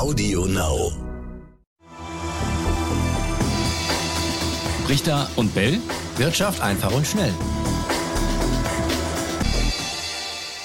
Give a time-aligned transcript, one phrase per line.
[0.00, 0.92] Audio Now.
[4.88, 5.78] Richter und Bell.
[6.16, 7.34] Wirtschaft einfach und schnell.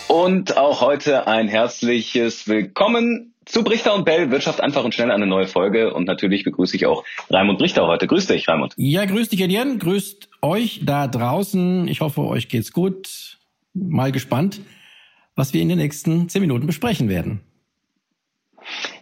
[0.07, 4.31] Und auch heute ein herzliches Willkommen zu Brichter und Bell.
[4.31, 5.93] Wirtschaft einfach und schnell eine neue Folge.
[5.93, 8.07] Und natürlich begrüße ich auch Raimund Richter heute.
[8.07, 8.73] Grüß dich, Raimund.
[8.77, 9.79] Ja, grüß dich, Etienne.
[9.79, 11.89] Grüßt euch da draußen.
[11.89, 13.37] Ich hoffe, euch geht's gut.
[13.73, 14.61] Mal gespannt,
[15.35, 17.41] was wir in den nächsten zehn Minuten besprechen werden.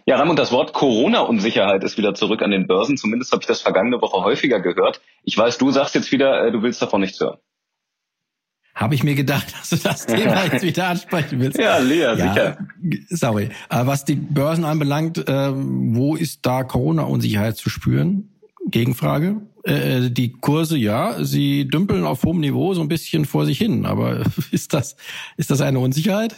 [0.06, 2.96] Ja, Raimund, das Wort Corona-Unsicherheit ist wieder zurück an den Börsen.
[2.96, 5.00] Zumindest habe ich das vergangene Woche häufiger gehört.
[5.22, 7.38] Ich weiß, du sagst jetzt wieder, äh, du willst davon nichts hören.
[8.74, 11.58] Habe ich mir gedacht, dass du das Thema jetzt wieder ansprechen willst.
[11.58, 12.58] Ja, Lea, ja, sicher.
[13.08, 13.50] Sorry.
[13.70, 18.30] Was die Börsen anbelangt, äh, wo ist da Corona-Unsicherheit zu spüren?
[18.66, 19.42] Gegenfrage.
[19.62, 23.86] Äh, die Kurse, ja, sie dümpeln auf hohem Niveau so ein bisschen vor sich hin.
[23.86, 24.96] Aber ist das,
[25.36, 26.34] ist das eine Unsicherheit?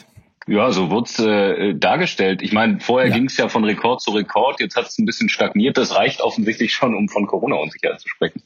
[0.48, 2.40] Ja, so wird's äh, dargestellt.
[2.40, 3.14] Ich meine, vorher ja.
[3.14, 5.76] ging es ja von Rekord zu Rekord, jetzt hat es ein bisschen stagniert.
[5.76, 8.42] Das reicht offensichtlich schon, um von Corona-Unsicherheit zu sprechen.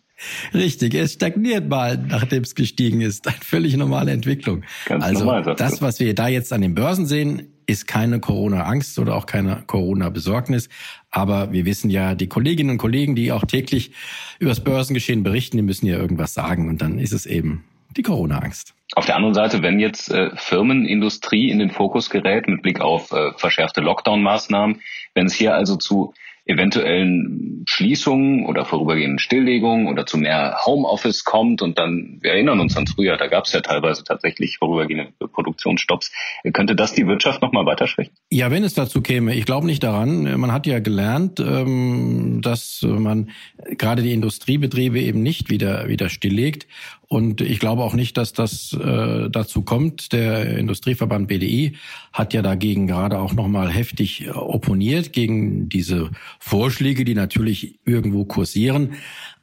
[0.53, 3.27] Richtig, es stagniert mal, nachdem es gestiegen ist.
[3.27, 4.65] Eine völlig normale Entwicklung.
[4.87, 8.99] Ganz also normal, das, was wir da jetzt an den Börsen sehen, ist keine Corona-Angst
[8.99, 10.69] oder auch keine Corona-Besorgnis.
[11.11, 13.93] Aber wir wissen ja, die Kolleginnen und Kollegen, die auch täglich
[14.39, 16.69] über das Börsengeschehen berichten, die müssen ja irgendwas sagen.
[16.69, 17.65] Und dann ist es eben
[17.97, 18.75] die Corona-Angst.
[18.95, 23.13] Auf der anderen Seite, wenn jetzt äh, Firmenindustrie in den Fokus gerät mit Blick auf
[23.13, 24.81] äh, verschärfte Lockdown-Maßnahmen,
[25.15, 26.13] wenn es hier also zu
[26.51, 32.77] eventuellen Schließungen oder vorübergehenden Stilllegungen oder zu mehr Homeoffice kommt und dann, wir erinnern uns
[32.77, 36.11] an früher, da gab es ja teilweise tatsächlich vorübergehende Produktionsstopps,
[36.53, 38.13] könnte das die Wirtschaft nochmal weiter schwächen?
[38.31, 39.35] Ja, wenn es dazu käme.
[39.35, 40.41] Ich glaube nicht daran.
[40.41, 43.31] Man hat ja gelernt, ähm, dass man
[43.79, 46.67] gerade die Industriebetriebe eben nicht wieder, wieder stilllegt.
[47.13, 50.13] Und ich glaube auch nicht, dass das äh, dazu kommt.
[50.13, 51.77] Der Industrieverband BDI
[52.13, 58.95] hat ja dagegen gerade auch nochmal heftig opponiert gegen diese Vorschläge, die natürlich irgendwo kursieren.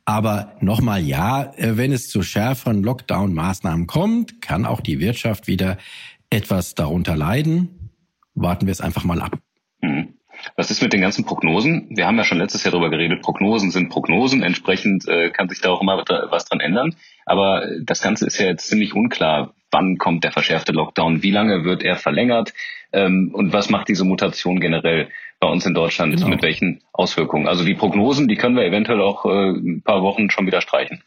[0.05, 5.77] Aber nochmal ja, äh, wenn es zu schärferen Lockdown-Maßnahmen kommt, kann auch die Wirtschaft wieder
[6.29, 7.91] etwas darunter leiden.
[8.33, 9.39] Warten wir es einfach mal ab.
[9.81, 10.13] Mhm.
[10.55, 11.87] Was ist mit den ganzen Prognosen?
[11.89, 15.59] Wir haben ja schon letztes Jahr darüber geredet, Prognosen sind Prognosen, entsprechend äh, kann sich
[15.59, 15.97] da auch immer
[16.29, 16.95] was dran ändern.
[17.27, 19.53] Aber das Ganze ist ja jetzt ziemlich unklar.
[19.69, 21.23] Wann kommt der verschärfte Lockdown?
[21.23, 22.53] Wie lange wird er verlängert?
[22.93, 25.09] Ähm, und was macht diese Mutation generell
[25.41, 26.15] bei uns in Deutschland?
[26.15, 26.29] Genau.
[26.29, 27.45] Mit welchen Auswirkungen?
[27.47, 31.03] Also die Prognosen, die können wir eventuell auch äh, ein paar Wochen schon wieder streichen.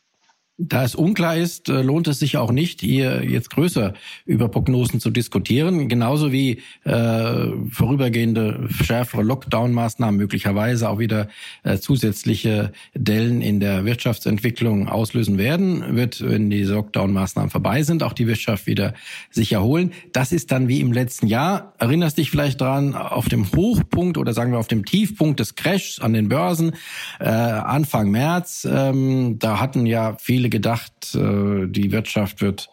[0.62, 3.94] Da es unklar ist, äh, lohnt es sich auch nicht, hier jetzt größer
[4.26, 5.88] über Prognosen zu diskutieren.
[5.88, 11.28] Genauso wie äh, vorübergehende schärfere Lockdown-Maßnahmen möglicherweise auch wieder
[11.62, 18.12] äh, zusätzliche Dellen in der Wirtschaftsentwicklung auslösen werden, wird, wenn diese Lockdown-Maßnahmen vorbei sind, auch
[18.12, 18.92] die Wirtschaft wieder
[19.30, 19.92] sich erholen.
[20.12, 21.72] Das ist dann wie im letzten Jahr.
[21.78, 26.00] Erinnerst dich vielleicht dran, auf dem Hochpunkt oder sagen wir auf dem Tiefpunkt des Crashs
[26.00, 26.72] an den Börsen
[27.18, 28.68] äh, Anfang März.
[28.70, 32.68] Ähm, da hatten ja viele gedacht, äh, die Wirtschaft wird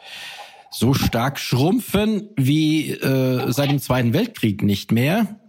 [0.72, 5.40] so stark schrumpfen wie äh, seit dem Zweiten Weltkrieg nicht mehr.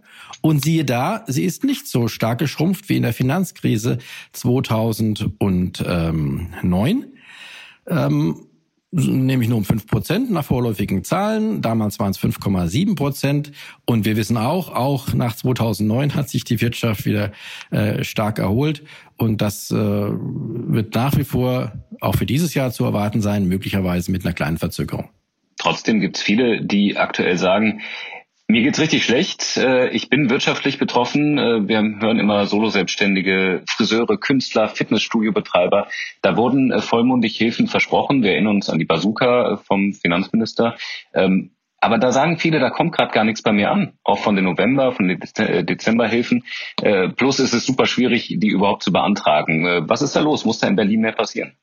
[0.41, 3.97] Und siehe da, sie ist nicht so stark geschrumpft wie in der Finanzkrise
[4.31, 7.05] 2009.
[7.87, 8.45] Ähm,
[8.91, 11.61] nämlich nur um fünf Prozent nach vorläufigen Zahlen.
[11.61, 13.51] Damals waren es 5,7 Prozent.
[13.85, 17.31] Und wir wissen auch, auch nach 2009 hat sich die Wirtschaft wieder
[17.71, 18.83] äh, stark erholt.
[19.17, 24.11] Und das äh, wird nach wie vor auch für dieses Jahr zu erwarten sein, möglicherweise
[24.11, 25.09] mit einer kleinen Verzögerung.
[25.57, 27.81] Trotzdem gibt es viele, die aktuell sagen,
[28.49, 29.57] mir geht's richtig schlecht.
[29.57, 31.37] Äh, ich bin wirtschaftlich betroffen.
[31.37, 35.87] Äh, wir hören immer Solo-Selbstständige, Friseure, Künstler, Fitnessstudio-Betreiber.
[36.23, 38.23] Da wurden äh, vollmundig Hilfen versprochen.
[38.23, 40.75] Wir erinnern uns an die Bazooka vom Finanzminister.
[41.13, 43.93] Ähm, aber da sagen viele, da kommt gerade gar nichts bei mir an.
[44.03, 45.19] Auch von den November, von den
[45.65, 46.43] Dezemberhilfen.
[47.15, 49.87] Plus ist es super schwierig, die überhaupt zu beantragen.
[49.87, 50.43] Was ist da los?
[50.43, 51.53] Muss da in Berlin mehr passieren?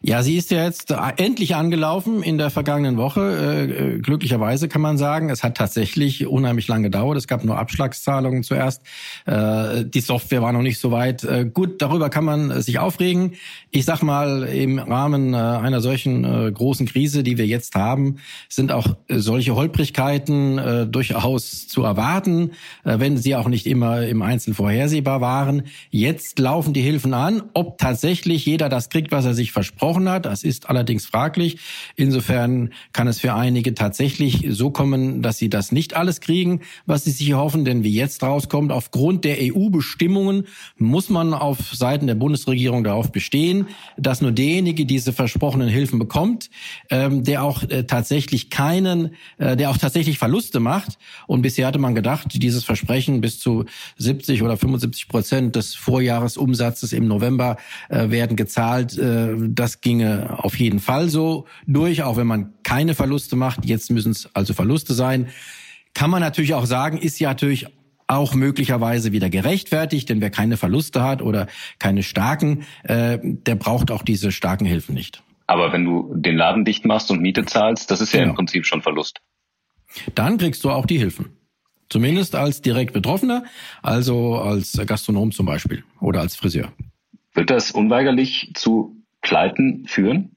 [0.00, 3.20] Ja, sie ist ja jetzt endlich angelaufen in der vergangenen Woche.
[3.20, 7.18] Äh, äh, glücklicherweise kann man sagen, es hat tatsächlich unheimlich lange gedauert.
[7.18, 8.82] Es gab nur Abschlagszahlungen zuerst.
[9.26, 11.26] Äh, die Software war noch nicht so weit.
[11.52, 13.32] Gut, darüber kann man sich aufregen.
[13.70, 16.22] Ich sag mal, im Rahmen einer solchen
[16.54, 18.16] großen Krise, die wir jetzt haben,
[18.48, 22.52] sind auch solche Holprigkeiten durchaus zu erwarten,
[22.84, 25.64] wenn sie auch nicht immer im Einzelnen vorhersehbar waren.
[25.90, 27.42] Jetzt laufen die Hilfen an.
[27.54, 30.26] Ob tatsächlich jeder das kriegt, was er sich versprochen versprochen hat.
[30.26, 31.58] Das ist allerdings fraglich.
[31.96, 37.04] Insofern kann es für einige tatsächlich so kommen, dass sie das nicht alles kriegen, was
[37.04, 37.64] sie sich hoffen.
[37.64, 40.44] Denn wie jetzt rauskommt, aufgrund der EU-Bestimmungen
[40.76, 46.50] muss man auf Seiten der Bundesregierung darauf bestehen, dass nur derjenige diese versprochenen Hilfen bekommt,
[46.90, 50.98] ähm, der auch äh, tatsächlich keinen, äh, der auch tatsächlich Verluste macht.
[51.26, 53.64] Und bisher hatte man gedacht, dieses Versprechen bis zu
[53.96, 57.56] 70 oder 75 Prozent des Vorjahresumsatzes im November
[57.88, 58.98] äh, werden gezahlt.
[58.98, 59.34] Äh,
[59.78, 63.64] das ginge auf jeden Fall so durch, auch wenn man keine Verluste macht.
[63.64, 65.28] Jetzt müssen es also Verluste sein.
[65.94, 67.66] Kann man natürlich auch sagen, ist ja natürlich
[68.06, 71.46] auch möglicherweise wieder gerechtfertigt, denn wer keine Verluste hat oder
[71.78, 75.22] keine starken, äh, der braucht auch diese starken Hilfen nicht.
[75.46, 78.30] Aber wenn du den Laden dicht machst und Miete zahlst, das ist ja genau.
[78.30, 79.20] im Prinzip schon Verlust.
[80.14, 81.36] Dann kriegst du auch die Hilfen.
[81.90, 83.44] Zumindest als direkt Betroffener,
[83.82, 86.72] also als Gastronom zum Beispiel oder als Friseur.
[87.34, 88.97] Wird das unweigerlich zu
[89.28, 90.30] Pleiten führen?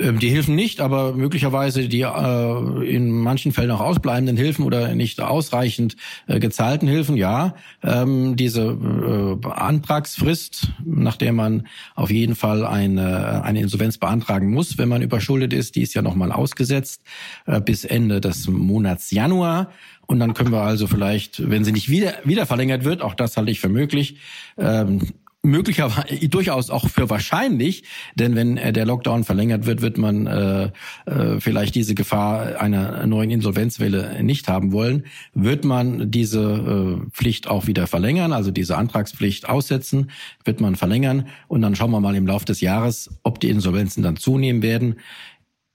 [0.00, 4.94] Ähm, die Hilfen nicht, aber möglicherweise die äh, in manchen Fällen auch ausbleibenden Hilfen oder
[4.94, 5.96] nicht ausreichend
[6.28, 7.54] äh, gezahlten Hilfen, ja.
[7.82, 14.78] Ähm, diese äh, Antragsfrist, nach der man auf jeden Fall eine, eine Insolvenz beantragen muss,
[14.78, 17.02] wenn man überschuldet ist, die ist ja nochmal ausgesetzt
[17.46, 19.72] äh, bis Ende des Monats Januar.
[20.06, 23.36] Und dann können wir also vielleicht, wenn sie nicht wieder, wieder verlängert wird, auch das
[23.36, 24.18] halte ich für möglich,
[24.56, 25.00] ähm,
[25.48, 27.84] möglicherweise durchaus auch für wahrscheinlich,
[28.14, 30.70] denn wenn äh, der Lockdown verlängert wird, wird man äh,
[31.06, 35.04] äh, vielleicht diese Gefahr einer neuen Insolvenzwelle nicht haben wollen,
[35.34, 40.10] wird man diese äh, Pflicht auch wieder verlängern, also diese Antragspflicht aussetzen,
[40.44, 44.02] wird man verlängern und dann schauen wir mal im Laufe des Jahres, ob die Insolvenzen
[44.02, 44.96] dann zunehmen werden.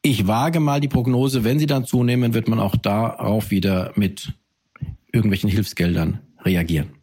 [0.01, 4.33] Ich wage mal die Prognose, wenn sie dann zunehmen, wird man auch darauf wieder mit
[5.11, 7.02] irgendwelchen Hilfsgeldern reagieren.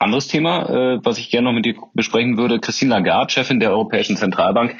[0.00, 3.70] Anderes Thema, äh, was ich gerne noch mit dir besprechen würde, Christine Lagarde, Chefin der
[3.70, 4.76] Europäischen Zentralbank,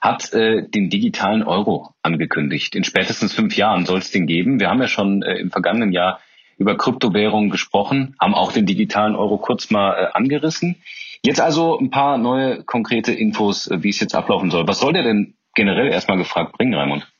[0.00, 2.74] hat äh, den digitalen Euro angekündigt.
[2.74, 4.60] In spätestens fünf Jahren soll es den geben.
[4.60, 6.20] Wir haben ja schon äh, im vergangenen Jahr
[6.56, 10.76] über Kryptowährungen gesprochen, haben auch den digitalen Euro kurz mal äh, angerissen.
[11.22, 14.66] Jetzt also ein paar neue konkrete Infos, äh, wie es jetzt ablaufen soll.
[14.66, 17.11] Was soll der denn generell erstmal gefragt bringen, Raimund?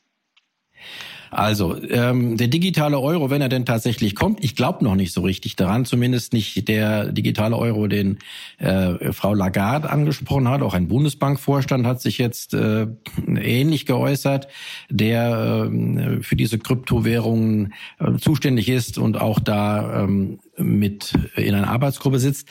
[1.33, 5.21] Also, ähm, der digitale Euro, wenn er denn tatsächlich kommt, ich glaube noch nicht so
[5.21, 8.19] richtig daran, zumindest nicht der digitale Euro, den
[8.59, 10.61] äh, Frau Lagarde angesprochen hat.
[10.61, 12.87] Auch ein Bundesbankvorstand hat sich jetzt äh,
[13.27, 14.47] ähnlich geäußert,
[14.89, 21.69] der äh, für diese Kryptowährungen äh, zuständig ist und auch da ähm, mit in einer
[21.69, 22.47] Arbeitsgruppe sitzt.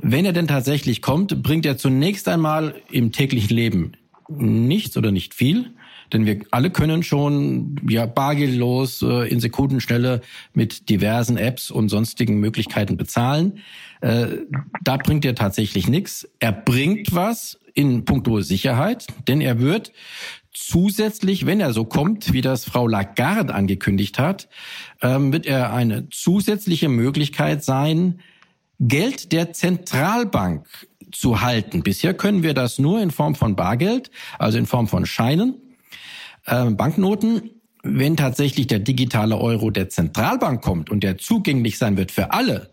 [0.00, 3.92] Wenn er denn tatsächlich kommt, bringt er zunächst einmal im täglichen Leben
[4.28, 5.72] nichts oder nicht viel.
[6.12, 10.20] Denn wir alle können schon ja bargeldlos äh, in Sekundenschnelle
[10.54, 13.58] mit diversen Apps und sonstigen Möglichkeiten bezahlen.
[14.00, 14.26] Äh,
[14.82, 16.28] da bringt er tatsächlich nichts.
[16.38, 19.92] Er bringt was in puncto Sicherheit, denn er wird
[20.52, 24.48] zusätzlich, wenn er so kommt, wie das Frau Lagarde angekündigt hat,
[25.02, 28.20] ähm, wird er eine zusätzliche Möglichkeit sein,
[28.78, 30.66] Geld der Zentralbank
[31.12, 31.82] zu halten.
[31.82, 35.54] Bisher können wir das nur in Form von Bargeld, also in Form von Scheinen
[36.46, 37.50] äh, Banknoten.
[37.82, 42.70] Wenn tatsächlich der digitale Euro der Zentralbank kommt und der zugänglich sein wird für alle,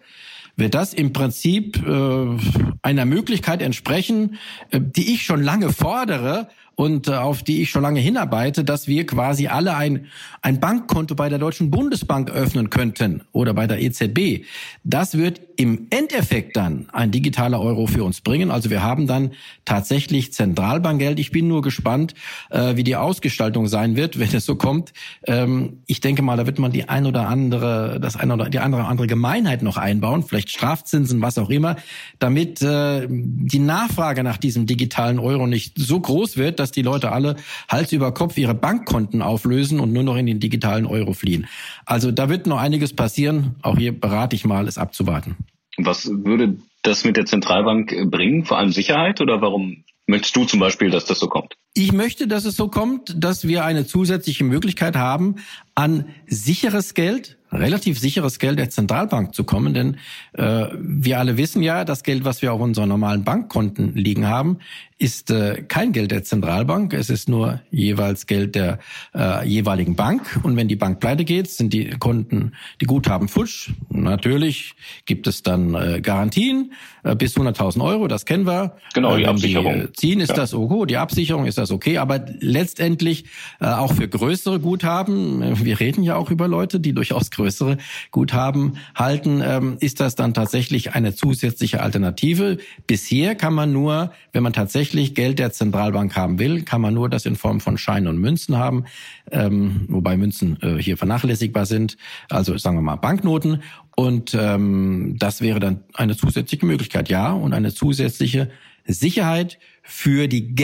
[0.55, 2.37] wird das im Prinzip äh,
[2.81, 4.37] einer Möglichkeit entsprechen,
[4.71, 8.87] äh, die ich schon lange fordere, und äh, auf die ich schon lange hinarbeite, dass
[8.87, 10.07] wir quasi alle ein,
[10.41, 14.45] ein Bankkonto bei der Deutschen Bundesbank öffnen könnten oder bei der EZB.
[14.83, 18.49] Das wird im Endeffekt dann ein digitaler Euro für uns bringen.
[18.49, 19.31] Also wir haben dann
[19.65, 21.19] tatsächlich Zentralbankgeld.
[21.19, 22.15] Ich bin nur gespannt,
[22.49, 24.93] äh, wie die Ausgestaltung sein wird, wenn es so kommt.
[25.27, 28.59] Ähm, ich denke mal, da wird man die ein oder andere, das eine oder die
[28.59, 31.75] andere andere Gemeinheit noch einbauen, vielleicht Strafzinsen, was auch immer,
[32.19, 37.11] damit äh, die Nachfrage nach diesem digitalen Euro nicht so groß wird, dass die Leute
[37.11, 37.35] alle
[37.69, 41.47] Hals über Kopf ihre Bankkonten auflösen und nur noch in den digitalen Euro fliehen.
[41.85, 43.55] Also da wird noch einiges passieren.
[43.61, 45.35] Auch hier berate ich mal, es abzuwarten.
[45.77, 48.45] Was würde das mit der Zentralbank bringen?
[48.45, 51.55] Vor allem Sicherheit oder warum möchtest du zum Beispiel, dass das so kommt?
[51.75, 55.37] Ich möchte, dass es so kommt, dass wir eine zusätzliche Möglichkeit haben,
[55.75, 59.73] an sicheres Geld, relativ sicheres Geld der Zentralbank zu kommen.
[59.73, 59.97] Denn
[60.33, 64.59] äh, wir alle wissen ja, das Geld, was wir auf unseren normalen Bankkonten liegen haben,
[64.99, 66.93] ist äh, kein Geld der Zentralbank.
[66.93, 68.79] Es ist nur jeweils Geld der
[69.15, 70.39] äh, jeweiligen Bank.
[70.43, 73.71] Und wenn die Bank pleite geht, sind die Konten, die Guthaben futsch.
[73.89, 74.75] Natürlich
[75.05, 78.07] gibt es dann äh, Garantien äh, bis 100.000 Euro.
[78.07, 78.77] Das kennen wir.
[78.93, 79.87] Genau, die äh, Absicherung.
[79.87, 80.35] Die, ziehen ist ja.
[80.35, 81.97] das, oh gut, die Absicherung ist das das okay.
[81.97, 83.25] Aber letztendlich
[83.59, 87.77] äh, auch für größere Guthaben, äh, wir reden ja auch über Leute, die durchaus größere
[88.11, 92.57] Guthaben halten, ähm, ist das dann tatsächlich eine zusätzliche Alternative.
[92.87, 97.09] Bisher kann man nur, wenn man tatsächlich Geld der Zentralbank haben will, kann man nur
[97.09, 98.85] das in Form von Scheinen und Münzen haben,
[99.31, 101.97] ähm, wobei Münzen äh, hier vernachlässigbar sind.
[102.29, 103.63] Also sagen wir mal Banknoten.
[103.95, 108.49] Und ähm, das wäre dann eine zusätzliche Möglichkeit, ja, und eine zusätzliche
[108.85, 110.55] Sicherheit für die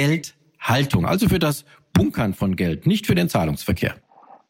[0.60, 3.96] Geldhaltung, also für das Bunkern von Geld, nicht für den Zahlungsverkehr.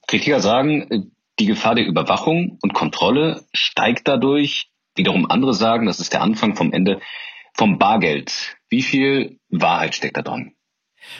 [0.07, 4.69] Kritiker sagen, die Gefahr der Überwachung und Kontrolle steigt dadurch.
[4.95, 6.99] Wiederum andere sagen, das ist der Anfang vom Ende
[7.53, 8.57] vom Bargeld.
[8.69, 10.51] Wie viel Wahrheit steckt da dran?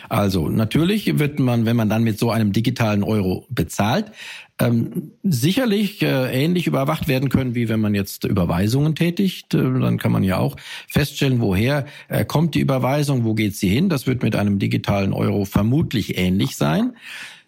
[0.07, 4.11] Also natürlich wird man, wenn man dann mit so einem digitalen Euro bezahlt,
[4.59, 9.53] ähm, sicherlich äh, ähnlich überwacht werden können, wie wenn man jetzt Überweisungen tätigt.
[9.53, 10.57] Äh, dann kann man ja auch
[10.87, 13.89] feststellen, woher äh, kommt die Überweisung, wo geht sie hin.
[13.89, 16.93] Das wird mit einem digitalen Euro vermutlich ähnlich sein.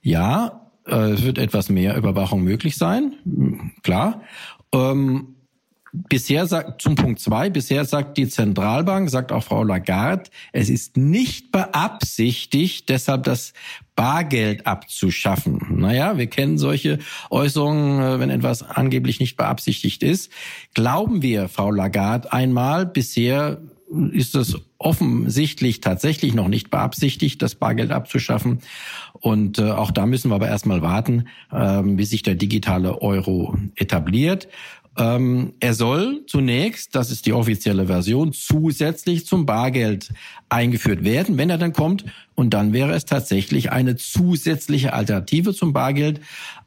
[0.01, 3.13] Ja, äh, es wird etwas mehr Überwachung möglich sein,
[3.83, 4.21] klar.
[4.73, 5.35] Ähm,
[5.93, 10.95] Bisher sagt, zum Punkt zwei, bisher sagt die Zentralbank, sagt auch Frau Lagarde, es ist
[10.95, 13.53] nicht beabsichtigt, deshalb das
[13.95, 15.60] Bargeld abzuschaffen.
[15.79, 20.31] Naja, wir kennen solche Äußerungen, äh, wenn etwas angeblich nicht beabsichtigt ist.
[20.74, 23.60] Glauben wir, Frau Lagarde, einmal, bisher
[24.12, 28.60] ist es offensichtlich tatsächlich noch nicht beabsichtigt, das Bargeld abzuschaffen.
[29.13, 33.57] Und äh, auch da müssen wir aber erstmal warten, äh, wie sich der digitale Euro
[33.75, 34.48] etabliert.
[34.98, 40.12] Ähm, er soll zunächst, das ist die offizielle Version, zusätzlich zum Bargeld
[40.50, 42.05] eingeführt werden, wenn er dann kommt.
[42.41, 46.21] Und dann wäre es tatsächlich eine zusätzliche Alternative zum Bargeld.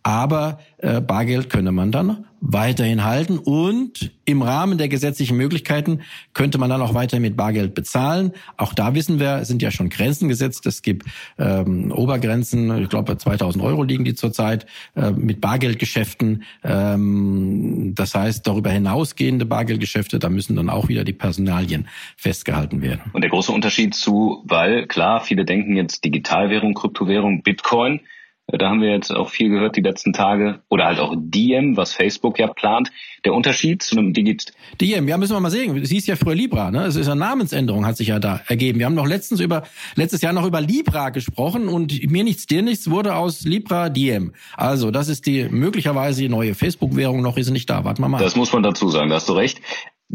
[0.04, 6.00] Aber äh, Bargeld könne man dann weiterhin halten und im Rahmen der gesetzlichen Möglichkeiten
[6.34, 8.32] könnte man dann auch weiter mit Bargeld bezahlen.
[8.58, 10.66] Auch da wissen wir, sind ja schon Grenzen gesetzt.
[10.66, 11.06] Es gibt
[11.38, 16.42] ähm, Obergrenzen, ich glaube 2000 Euro liegen die zurzeit äh, mit Bargeldgeschäften.
[16.62, 21.88] Ähm, das heißt, darüber hinausgehende Bargeldgeschäfte, da müssen dann auch wieder die Personalien
[22.18, 23.00] festgehalten werden.
[23.14, 28.00] Und der große Unterschied zu, weil klar, viele denken jetzt Digitalwährung, Kryptowährung, Bitcoin.
[28.46, 30.60] Da haben wir jetzt auch viel gehört die letzten Tage.
[30.68, 32.90] Oder halt auch Diem, was Facebook ja plant.
[33.24, 34.52] Der Unterschied zu einem Digit...
[34.82, 35.78] Diem, ja, müssen wir mal sehen.
[35.78, 36.84] Es hieß ja früher Libra, ne?
[36.84, 38.78] Es ist eine Namensänderung, hat sich ja da ergeben.
[38.78, 39.62] Wir haben noch letztens über,
[39.94, 44.34] letztes Jahr noch über Libra gesprochen und mir nichts, dir nichts wurde aus Libra Diem.
[44.58, 47.22] Also, das ist die möglicherweise die neue Facebook-Währung.
[47.22, 47.84] Noch ist sie nicht da.
[47.84, 48.18] Warten wir mal.
[48.18, 49.62] Das muss man dazu sagen, da hast du recht.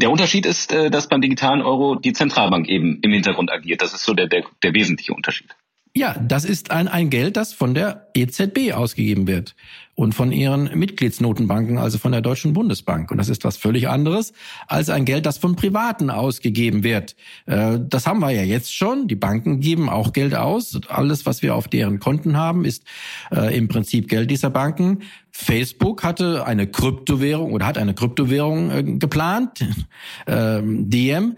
[0.00, 3.82] Der Unterschied ist, äh, dass beim digitalen Euro die Zentralbank eben im Hintergrund agiert.
[3.82, 5.54] Das ist so der, der, der wesentliche Unterschied.
[6.00, 9.54] Ja, das ist ein, ein Geld, das von der EZB ausgegeben wird
[9.94, 13.10] und von ihren Mitgliedsnotenbanken, also von der Deutschen Bundesbank.
[13.10, 14.32] Und das ist was völlig anderes
[14.66, 17.16] als ein Geld, das von Privaten ausgegeben wird.
[17.44, 19.08] Äh, das haben wir ja jetzt schon.
[19.08, 20.80] Die Banken geben auch Geld aus.
[20.88, 22.84] Alles, was wir auf deren Konten haben, ist
[23.30, 25.00] äh, im Prinzip Geld dieser Banken.
[25.32, 29.66] Facebook hatte eine Kryptowährung oder hat eine Kryptowährung äh, geplant,
[30.26, 31.36] ähm, DM,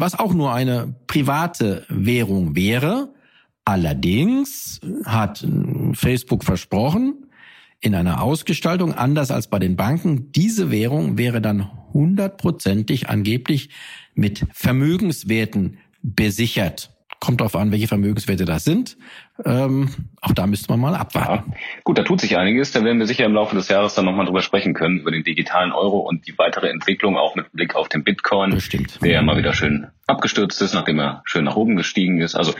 [0.00, 3.10] was auch nur eine private Währung wäre.
[3.64, 5.46] Allerdings hat
[5.94, 7.26] Facebook versprochen,
[7.84, 13.70] in einer Ausgestaltung, anders als bei den Banken, diese Währung wäre dann hundertprozentig angeblich
[14.14, 16.90] mit Vermögenswerten besichert.
[17.18, 18.96] Kommt darauf an, welche Vermögenswerte das sind.
[19.44, 19.88] Ähm,
[20.20, 21.50] auch da müsste man mal abwarten.
[21.52, 21.56] Ja.
[21.84, 22.72] Gut, da tut sich einiges.
[22.72, 25.22] Da werden wir sicher im Laufe des Jahres dann nochmal drüber sprechen können, über den
[25.22, 29.00] digitalen Euro und die weitere Entwicklung, auch mit Blick auf den Bitcoin, Bestimmt.
[29.02, 32.34] der ja mal wieder schön abgestürzt ist, nachdem er schön nach oben gestiegen ist.
[32.34, 32.54] Also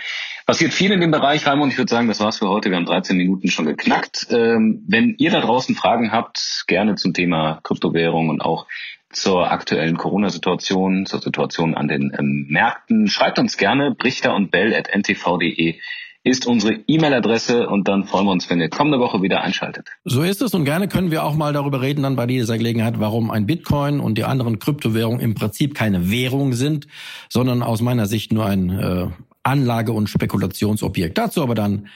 [0.47, 1.73] passiert viel in dem Bereich, Raimund.
[1.73, 2.71] Ich würde sagen, das war's für heute.
[2.71, 4.26] Wir haben 13 Minuten schon geknackt.
[4.30, 8.66] Ähm, wenn ihr da draußen Fragen habt, gerne zum Thema Kryptowährung und auch
[9.11, 13.09] zur aktuellen Corona-Situation, zur Situation an den ähm, Märkten.
[13.09, 15.78] Schreibt uns gerne brichter und bell at ntv.de
[16.25, 19.88] ist unsere E-Mail-Adresse und dann freuen wir uns, wenn ihr kommende Woche wieder einschaltet.
[20.05, 23.00] So ist es und gerne können wir auch mal darüber reden dann bei dieser Gelegenheit,
[23.00, 26.87] warum ein Bitcoin und die anderen Kryptowährungen im Prinzip keine Währung sind,
[27.29, 29.07] sondern aus meiner Sicht nur ein äh,
[29.43, 31.19] Anlage- und Spekulationsobjekt.
[31.19, 31.88] Dazu aber dann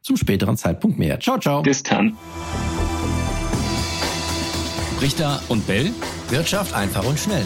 [0.00, 1.20] zum späteren Zeitpunkt mehr.
[1.20, 1.62] Ciao, ciao.
[1.62, 2.16] Bis dann.
[5.00, 5.90] Richter und Bell.
[6.30, 7.44] Wirtschaft einfach und schnell.